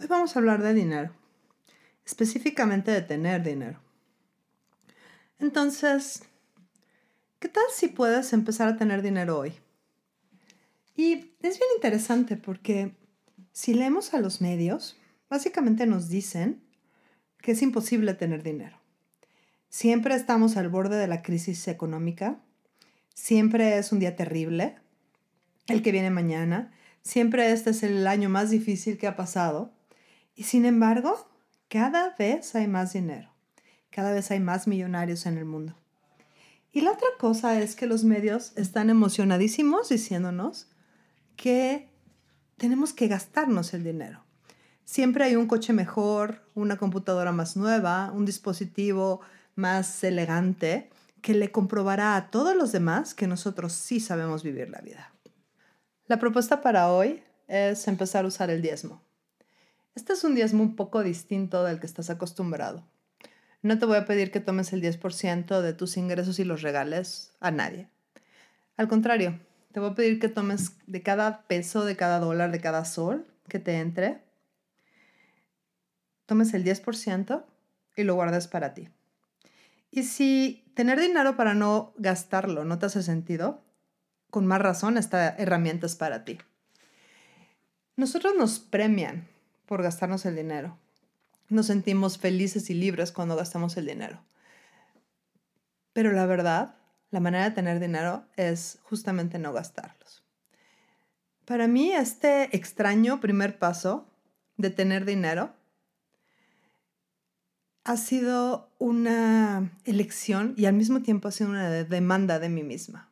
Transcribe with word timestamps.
Hoy 0.00 0.06
vamos 0.06 0.34
a 0.34 0.38
hablar 0.38 0.62
de 0.62 0.72
dinero, 0.72 1.10
específicamente 2.06 2.90
de 2.90 3.02
tener 3.02 3.42
dinero. 3.42 3.78
Entonces, 5.38 6.22
¿qué 7.38 7.50
tal 7.50 7.64
si 7.70 7.88
puedes 7.88 8.32
empezar 8.32 8.66
a 8.68 8.78
tener 8.78 9.02
dinero 9.02 9.38
hoy? 9.38 9.52
Y 10.96 11.34
es 11.42 11.58
bien 11.58 11.68
interesante 11.76 12.38
porque 12.38 12.94
si 13.52 13.74
leemos 13.74 14.14
a 14.14 14.20
los 14.20 14.40
medios, 14.40 14.96
básicamente 15.28 15.84
nos 15.84 16.08
dicen 16.08 16.62
que 17.42 17.52
es 17.52 17.60
imposible 17.60 18.14
tener 18.14 18.42
dinero. 18.42 18.80
Siempre 19.68 20.14
estamos 20.14 20.56
al 20.56 20.70
borde 20.70 20.96
de 20.96 21.08
la 21.08 21.20
crisis 21.20 21.68
económica, 21.68 22.40
siempre 23.12 23.76
es 23.76 23.92
un 23.92 23.98
día 23.98 24.16
terrible, 24.16 24.76
el 25.66 25.82
que 25.82 25.92
viene 25.92 26.08
mañana, 26.08 26.72
siempre 27.02 27.52
este 27.52 27.68
es 27.68 27.82
el 27.82 28.06
año 28.06 28.30
más 28.30 28.48
difícil 28.48 28.96
que 28.96 29.06
ha 29.06 29.14
pasado 29.14 29.78
y 30.34 30.44
sin 30.44 30.64
embargo, 30.64 31.28
cada 31.68 32.14
vez 32.18 32.54
hay 32.54 32.66
más 32.66 32.92
dinero. 32.92 33.30
Cada 33.90 34.12
vez 34.12 34.30
hay 34.30 34.40
más 34.40 34.66
millonarios 34.66 35.26
en 35.26 35.38
el 35.38 35.44
mundo. 35.44 35.74
Y 36.72 36.82
la 36.82 36.92
otra 36.92 37.08
cosa 37.18 37.60
es 37.60 37.74
que 37.74 37.86
los 37.86 38.04
medios 38.04 38.52
están 38.56 38.90
emocionadísimos 38.90 39.88
diciéndonos 39.88 40.68
que 41.36 41.88
tenemos 42.56 42.92
que 42.92 43.08
gastarnos 43.08 43.74
el 43.74 43.82
dinero. 43.82 44.22
Siempre 44.84 45.24
hay 45.24 45.36
un 45.36 45.46
coche 45.46 45.72
mejor, 45.72 46.42
una 46.54 46.76
computadora 46.76 47.32
más 47.32 47.56
nueva, 47.56 48.12
un 48.12 48.24
dispositivo 48.24 49.20
más 49.56 50.02
elegante 50.04 50.90
que 51.22 51.34
le 51.34 51.50
comprobará 51.50 52.16
a 52.16 52.30
todos 52.30 52.56
los 52.56 52.72
demás 52.72 53.14
que 53.14 53.26
nosotros 53.26 53.72
sí 53.72 54.00
sabemos 54.00 54.42
vivir 54.42 54.70
la 54.70 54.80
vida. 54.80 55.12
La 56.06 56.18
propuesta 56.18 56.60
para 56.60 56.90
hoy 56.90 57.22
es 57.46 57.86
empezar 57.88 58.24
a 58.24 58.28
usar 58.28 58.50
el 58.50 58.62
diezmo. 58.62 59.02
Este 59.94 60.12
es 60.12 60.24
un 60.24 60.34
diezmo 60.34 60.62
un 60.62 60.76
poco 60.76 61.02
distinto 61.02 61.64
del 61.64 61.80
que 61.80 61.86
estás 61.86 62.10
acostumbrado. 62.10 62.86
No 63.62 63.78
te 63.78 63.86
voy 63.86 63.98
a 63.98 64.06
pedir 64.06 64.30
que 64.30 64.40
tomes 64.40 64.72
el 64.72 64.80
10% 64.80 65.60
de 65.60 65.72
tus 65.74 65.96
ingresos 65.96 66.38
y 66.38 66.44
los 66.44 66.62
regales 66.62 67.34
a 67.40 67.50
nadie. 67.50 67.88
Al 68.76 68.88
contrario, 68.88 69.38
te 69.72 69.80
voy 69.80 69.90
a 69.90 69.94
pedir 69.94 70.18
que 70.18 70.28
tomes 70.28 70.72
de 70.86 71.02
cada 71.02 71.42
peso, 71.46 71.84
de 71.84 71.96
cada 71.96 72.18
dólar, 72.20 72.52
de 72.52 72.60
cada 72.60 72.84
sol 72.84 73.26
que 73.48 73.58
te 73.58 73.78
entre, 73.78 74.22
tomes 76.26 76.54
el 76.54 76.64
10% 76.64 77.44
y 77.96 78.04
lo 78.04 78.14
guardes 78.14 78.46
para 78.48 78.72
ti. 78.72 78.88
Y 79.90 80.04
si 80.04 80.64
tener 80.74 81.00
dinero 81.00 81.36
para 81.36 81.54
no 81.54 81.92
gastarlo 81.96 82.64
no 82.64 82.78
te 82.78 82.86
hace 82.86 83.02
sentido, 83.02 83.62
con 84.30 84.46
más 84.46 84.62
razón 84.62 84.96
esta 84.96 85.28
herramienta 85.36 85.86
es 85.86 85.96
para 85.96 86.24
ti. 86.24 86.38
Nosotros 87.96 88.34
nos 88.38 88.60
premian 88.60 89.28
por 89.70 89.84
gastarnos 89.84 90.26
el 90.26 90.34
dinero 90.34 90.76
nos 91.50 91.66
sentimos 91.66 92.16
felices 92.16 92.70
y 92.70 92.74
libres 92.74 93.12
cuando 93.12 93.36
gastamos 93.36 93.76
el 93.76 93.86
dinero. 93.86 94.20
Pero 95.92 96.12
la 96.12 96.24
verdad, 96.24 96.76
la 97.12 97.20
manera 97.20 97.44
de 97.44 97.54
tener 97.54 97.80
dinero 97.80 98.24
es 98.36 98.78
justamente 98.82 99.38
no 99.38 99.52
gastarlos. 99.52 100.24
Para 101.44 101.66
mí, 101.66 101.92
este 101.92 102.56
extraño 102.56 103.20
primer 103.20 103.58
paso 103.58 104.06
de 104.56 104.70
tener 104.70 105.04
dinero 105.04 105.52
ha 107.82 107.96
sido 107.96 108.70
una 108.78 109.72
elección 109.84 110.54
y 110.56 110.66
al 110.66 110.74
mismo 110.74 111.02
tiempo 111.02 111.26
ha 111.26 111.32
sido 111.32 111.50
una 111.50 111.68
demanda 111.68 112.38
de 112.38 112.48
mí 112.48 112.62
misma. 112.62 113.10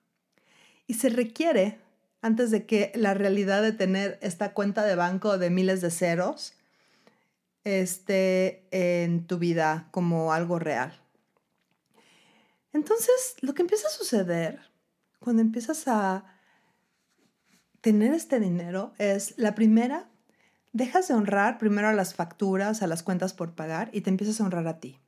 Y 0.87 0.95
se 0.95 1.09
requiere, 1.09 1.81
antes 2.21 2.51
de 2.51 2.67
que 2.67 2.93
la 2.95 3.15
realidad 3.15 3.63
de 3.63 3.73
tener 3.73 4.19
esta 4.23 4.53
cuenta 4.53 4.85
de 4.85 4.95
banco 4.95 5.39
de 5.39 5.51
miles 5.51 5.81
de 5.81 5.91
ceros 5.91 6.55
este, 7.65 8.67
en 8.71 9.27
tu 9.27 9.39
vida 9.39 9.89
como 9.91 10.33
algo 10.33 10.59
real. 10.59 10.99
Entonces, 12.73 13.37
lo 13.41 13.55
que 13.55 13.63
empieza 13.63 13.89
a 13.89 13.91
suceder 13.91 14.61
cuando 15.19 15.43
empiezas 15.43 15.89
a 15.89 16.25
tener 17.81 18.13
este 18.13 18.41
dinero 18.41 18.93
es, 18.99 19.35
la 19.37 19.55
primera, 19.55 20.09
dejas 20.73 21.09
de 21.09 21.15
honrar 21.15 21.59
primero 21.59 21.89
a 21.89 21.93
las 21.93 22.15
facturas, 22.15 22.83
a 22.83 22.87
las 22.87 23.03
cuentas 23.03 23.33
por 23.33 23.55
pagar 23.55 23.91
y 23.93 24.03
te 24.03 24.11
empiezas 24.11 24.41
a 24.41 24.45
honrar 24.45 24.67
a 24.67 24.81
ti. 24.81 24.99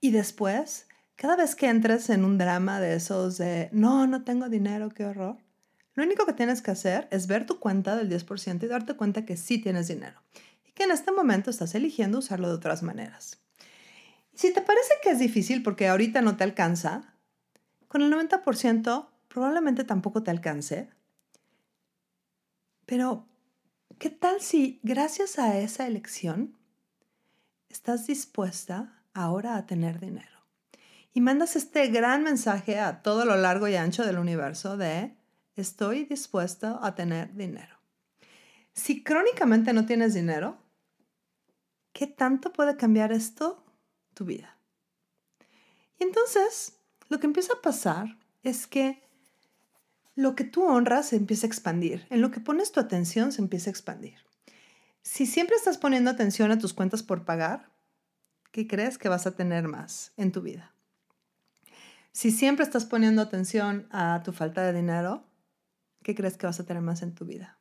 Y 0.00 0.10
después, 0.10 0.86
cada 1.14 1.36
vez 1.36 1.54
que 1.54 1.68
entres 1.68 2.10
en 2.10 2.24
un 2.24 2.38
drama 2.38 2.80
de 2.80 2.94
esos 2.94 3.38
de, 3.38 3.68
no, 3.72 4.06
no 4.06 4.24
tengo 4.24 4.48
dinero, 4.48 4.90
qué 4.90 5.06
horror, 5.06 5.36
lo 5.96 6.04
único 6.04 6.24
que 6.24 6.32
tienes 6.32 6.62
que 6.62 6.70
hacer 6.70 7.08
es 7.10 7.26
ver 7.26 7.46
tu 7.46 7.58
cuenta 7.58 7.96
del 7.96 8.08
10% 8.08 8.62
y 8.62 8.66
darte 8.68 8.94
cuenta 8.94 9.24
que 9.24 9.36
sí 9.36 9.58
tienes 9.58 9.88
dinero 9.88 10.22
que 10.76 10.84
en 10.84 10.92
este 10.92 11.10
momento 11.10 11.50
estás 11.50 11.74
eligiendo 11.74 12.18
usarlo 12.18 12.48
de 12.48 12.54
otras 12.54 12.82
maneras. 12.82 13.40
Si 14.34 14.52
te 14.52 14.60
parece 14.60 14.92
que 15.02 15.10
es 15.10 15.18
difícil 15.18 15.62
porque 15.62 15.88
ahorita 15.88 16.20
no 16.20 16.36
te 16.36 16.44
alcanza, 16.44 17.14
con 17.88 18.02
el 18.02 18.12
90% 18.12 19.08
probablemente 19.28 19.84
tampoco 19.84 20.22
te 20.22 20.30
alcance. 20.30 20.90
Pero, 22.84 23.26
¿qué 23.98 24.10
tal 24.10 24.42
si 24.42 24.78
gracias 24.82 25.38
a 25.38 25.58
esa 25.58 25.86
elección 25.86 26.58
estás 27.70 28.06
dispuesta 28.06 29.02
ahora 29.14 29.56
a 29.56 29.64
tener 29.64 29.98
dinero? 29.98 30.46
Y 31.14 31.22
mandas 31.22 31.56
este 31.56 31.86
gran 31.86 32.22
mensaje 32.22 32.78
a 32.78 33.00
todo 33.00 33.24
lo 33.24 33.36
largo 33.36 33.66
y 33.66 33.76
ancho 33.76 34.04
del 34.04 34.18
universo 34.18 34.76
de 34.76 35.16
estoy 35.56 36.04
dispuesto 36.04 36.78
a 36.82 36.94
tener 36.94 37.34
dinero. 37.34 37.76
Si 38.72 39.02
crónicamente 39.02 39.72
no 39.72 39.86
tienes 39.86 40.14
dinero, 40.14 40.58
¿qué 41.92 42.06
tanto 42.06 42.52
puede 42.52 42.76
cambiar 42.76 43.10
esto 43.10 43.64
tu 44.14 44.26
vida? 44.26 44.58
Y 45.98 46.04
entonces, 46.04 46.78
lo 47.08 47.18
que 47.18 47.26
empieza 47.26 47.54
a 47.54 47.62
pasar 47.62 48.18
es 48.42 48.66
que 48.66 49.02
lo 50.14 50.34
que 50.34 50.44
tú 50.44 50.64
honras 50.64 51.08
se 51.08 51.16
empieza 51.16 51.46
a 51.46 51.48
expandir. 51.48 52.06
En 52.10 52.20
lo 52.20 52.30
que 52.30 52.40
pones 52.40 52.72
tu 52.72 52.80
atención 52.80 53.32
se 53.32 53.42
empieza 53.42 53.70
a 53.70 53.72
expandir. 53.72 54.18
Si 55.02 55.26
siempre 55.26 55.56
estás 55.56 55.78
poniendo 55.78 56.10
atención 56.10 56.50
a 56.50 56.58
tus 56.58 56.74
cuentas 56.74 57.02
por 57.02 57.24
pagar, 57.24 57.70
¿qué 58.50 58.66
crees 58.66 58.98
que 58.98 59.08
vas 59.08 59.26
a 59.26 59.36
tener 59.36 59.68
más 59.68 60.12
en 60.16 60.32
tu 60.32 60.42
vida? 60.42 60.74
Si 62.12 62.30
siempre 62.30 62.64
estás 62.64 62.86
poniendo 62.86 63.22
atención 63.22 63.86
a 63.90 64.22
tu 64.24 64.32
falta 64.32 64.62
de 64.62 64.72
dinero, 64.72 65.24
¿qué 66.06 66.14
crees 66.14 66.36
que 66.36 66.46
vas 66.46 66.60
a 66.60 66.64
tener 66.64 66.84
más 66.84 67.02
en 67.02 67.16
tu 67.16 67.24
vida? 67.24 67.58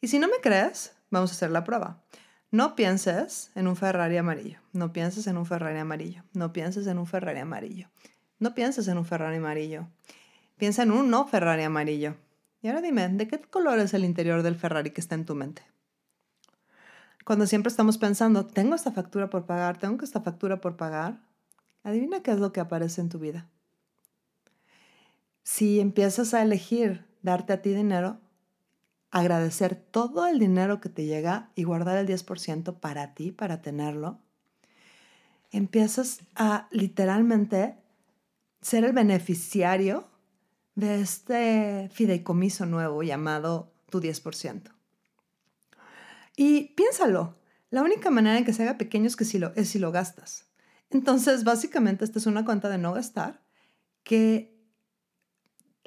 Y 0.00 0.08
si 0.08 0.18
no 0.18 0.26
me 0.26 0.40
crees, 0.42 0.96
vamos 1.08 1.30
a 1.30 1.34
hacer 1.34 1.52
la 1.52 1.62
prueba. 1.62 2.02
No 2.50 2.74
pienses 2.74 3.52
en 3.54 3.68
un 3.68 3.76
Ferrari 3.76 4.16
amarillo. 4.16 4.58
No 4.72 4.92
pienses 4.92 5.28
en 5.28 5.36
un 5.36 5.46
Ferrari 5.46 5.78
amarillo. 5.78 6.24
No 6.32 6.52
pienses 6.52 6.88
en 6.88 6.98
un 6.98 7.06
Ferrari 7.06 7.38
amarillo. 7.38 7.88
No 8.40 8.56
pienses 8.56 8.88
en 8.88 8.98
un 8.98 9.04
Ferrari 9.04 9.36
amarillo. 9.36 9.86
Piensa 10.56 10.82
en 10.82 10.90
un 10.90 11.10
no 11.10 11.28
Ferrari 11.28 11.62
amarillo. 11.62 12.16
Y 12.60 12.66
ahora 12.66 12.80
dime, 12.80 13.06
¿de 13.08 13.28
qué 13.28 13.40
color 13.40 13.78
es 13.78 13.94
el 13.94 14.04
interior 14.04 14.42
del 14.42 14.56
Ferrari 14.56 14.90
que 14.90 15.00
está 15.00 15.14
en 15.14 15.24
tu 15.24 15.36
mente? 15.36 15.62
Cuando 17.24 17.46
siempre 17.46 17.70
estamos 17.70 17.98
pensando, 17.98 18.46
tengo 18.46 18.74
esta 18.74 18.90
factura 18.90 19.30
por 19.30 19.46
pagar, 19.46 19.78
tengo 19.78 20.02
esta 20.02 20.22
factura 20.22 20.60
por 20.60 20.76
pagar, 20.76 21.20
adivina 21.84 22.20
qué 22.20 22.32
es 22.32 22.40
lo 22.40 22.52
que 22.52 22.58
aparece 22.58 23.00
en 23.00 23.10
tu 23.10 23.20
vida. 23.20 23.48
Si 25.44 25.78
empiezas 25.78 26.34
a 26.34 26.42
elegir 26.42 27.06
darte 27.26 27.52
a 27.52 27.60
ti 27.60 27.74
dinero, 27.74 28.20
agradecer 29.10 29.74
todo 29.74 30.26
el 30.26 30.38
dinero 30.38 30.80
que 30.80 30.88
te 30.88 31.04
llega 31.04 31.50
y 31.54 31.64
guardar 31.64 31.98
el 31.98 32.06
10% 32.06 32.78
para 32.80 33.14
ti, 33.14 33.32
para 33.32 33.60
tenerlo, 33.60 34.20
empiezas 35.50 36.20
a 36.34 36.68
literalmente 36.70 37.76
ser 38.60 38.84
el 38.84 38.92
beneficiario 38.92 40.08
de 40.74 41.00
este 41.00 41.88
fideicomiso 41.92 42.64
nuevo 42.66 43.02
llamado 43.02 43.72
tu 43.90 44.00
10%. 44.00 44.72
Y 46.36 46.74
piénsalo, 46.74 47.36
la 47.70 47.82
única 47.82 48.10
manera 48.10 48.38
en 48.38 48.44
que 48.44 48.52
se 48.52 48.62
haga 48.62 48.78
pequeño 48.78 49.06
es, 49.06 49.16
que 49.16 49.24
si 49.24 49.38
lo, 49.38 49.52
es 49.54 49.68
si 49.70 49.78
lo 49.78 49.90
gastas. 49.90 50.46
Entonces, 50.90 51.44
básicamente, 51.44 52.04
esta 52.04 52.18
es 52.18 52.26
una 52.26 52.44
cuenta 52.44 52.68
de 52.68 52.78
no 52.78 52.92
gastar 52.92 53.42
que 54.02 54.55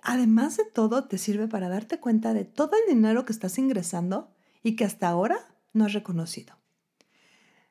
además 0.04 0.58
de 0.58 0.66
todo, 0.66 1.08
te 1.08 1.18
sirve 1.18 1.48
para 1.48 1.70
darte 1.70 2.00
cuenta 2.00 2.34
de 2.34 2.46
todo 2.46 2.72
el 2.74 2.94
dinero 2.94 3.26
que 3.26 3.34
estás 3.34 3.58
ingresando 3.58 4.34
y 4.64 4.76
que 4.76 4.86
hasta 4.86 5.08
ahora 5.08 5.38
no 5.74 5.86
has 5.86 5.94
reconocido. 5.94 6.60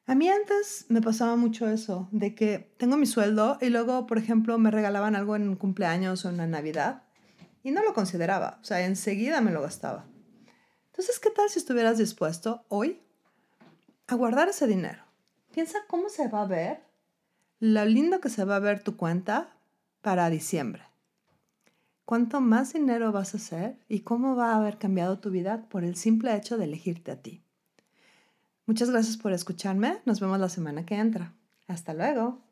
A 0.07 0.15
mí 0.15 0.29
antes 0.29 0.87
me 0.89 1.03
pasaba 1.03 1.37
mucho 1.37 1.69
eso, 1.69 2.09
de 2.13 2.35
que 2.35 2.75
tengo 2.79 2.97
mi 2.97 3.05
sueldo 3.05 3.59
y 3.61 3.69
luego, 3.69 4.07
por 4.07 4.17
ejemplo, 4.17 4.59
me 4.59 4.71
regalaban 4.71 5.15
algo 5.15 5.37
en 5.37 5.47
un 5.47 5.57
cumpleaños 5.57 6.25
o 6.25 6.31
en 6.31 6.39
la 6.39 6.47
Navidad 6.47 7.03
y 7.63 7.73
no 7.73 7.83
lo 7.83 7.93
consideraba, 7.93 8.59
o 8.63 8.65
sea, 8.65 8.87
enseguida 8.87 9.43
me 9.43 9.53
lo 9.53 9.61
gastaba. 9.61 10.07
Entonces, 10.87 11.21
¿qué 11.21 11.31
tal 11.31 11.51
si 11.51 11.59
estuvieras 11.59 11.99
dispuesto 11.99 12.65
hoy 12.69 13.03
a 14.07 14.15
guardar 14.15 14.49
ese 14.49 14.67
dinero? 14.67 15.05
Piensa 15.53 15.79
cómo 15.89 16.09
se 16.09 16.27
va 16.29 16.41
a 16.41 16.47
ver, 16.47 16.81
lo 17.61 17.85
lindo 17.85 18.21
que 18.21 18.31
se 18.31 18.45
va 18.45 18.57
a 18.57 18.61
ver 18.61 18.83
tu 18.83 18.97
cuenta 18.97 19.59
para 20.01 20.31
diciembre. 20.31 20.88
¿Cuánto 22.09 22.41
más 22.41 22.73
dinero 22.73 23.13
vas 23.13 23.35
a 23.35 23.37
hacer 23.37 23.77
y 23.87 24.01
cómo 24.01 24.35
va 24.35 24.53
a 24.53 24.57
haber 24.57 24.79
cambiado 24.79 25.19
tu 25.19 25.29
vida 25.29 25.67
por 25.69 25.85
el 25.85 25.95
simple 25.95 26.35
hecho 26.35 26.57
de 26.57 26.65
elegirte 26.65 27.11
a 27.11 27.21
ti? 27.21 27.43
Muchas 28.65 28.89
gracias 28.89 29.19
por 29.19 29.35
escucharme. 29.35 29.99
Nos 30.07 30.19
vemos 30.19 30.41
la 30.41 30.49
semana 30.49 30.87
que 30.87 30.95
entra. 30.95 31.35
Hasta 31.67 31.93
luego. 31.93 32.48